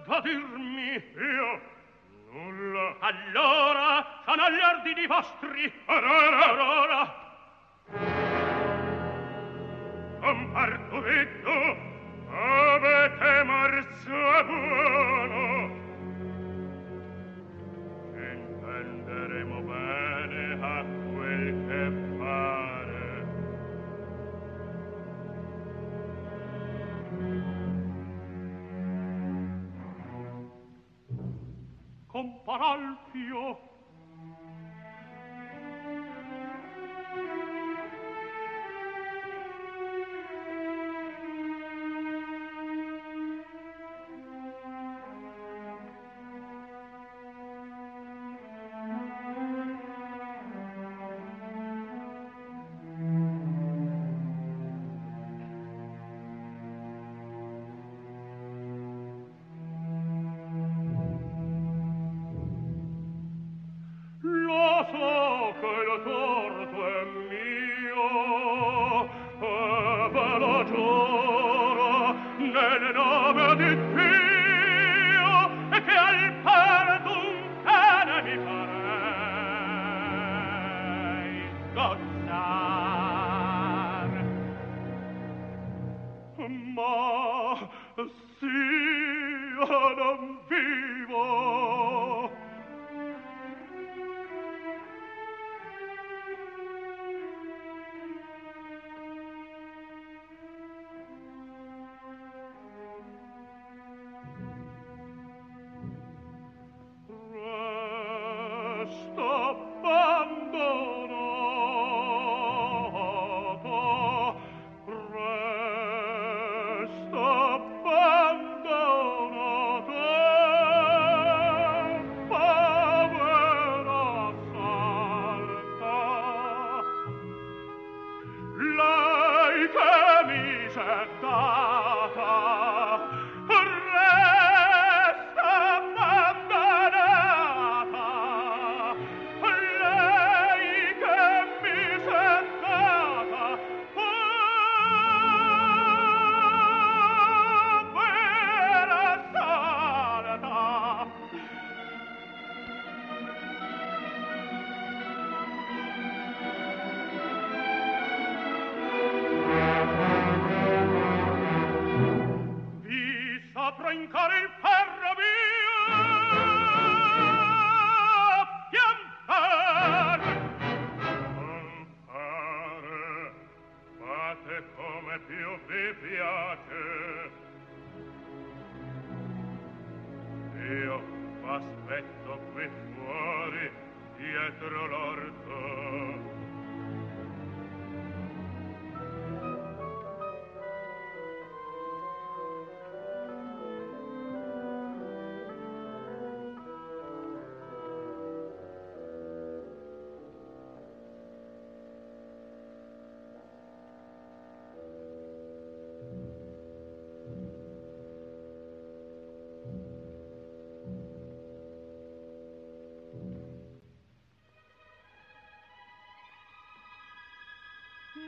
da 0.05 0.21
dirmi 0.21 1.03
io. 1.15 1.73
Nulla. 2.31 2.95
Allora 2.99 4.21
sono 4.25 4.49
gli 4.49 4.59
ordini 4.59 5.07
vostri. 5.07 5.71
Orora, 5.85 6.51
orora. 6.51 6.84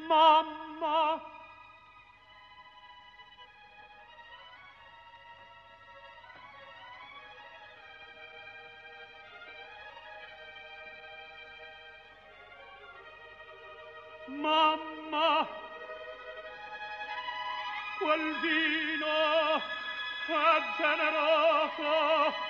mamma! 0.07 1.21
Mamma! 14.27 15.47
Quel 17.97 18.35
vino 18.41 19.05
è 20.27 20.61
generoso. 20.77 22.46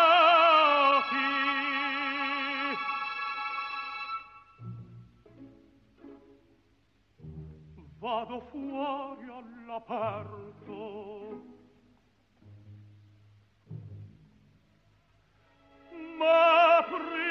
vado 8.00 8.40
fuori 8.50 9.28
all'aperto. 9.30 10.80
Ma 16.18 16.84
prima 16.88 17.31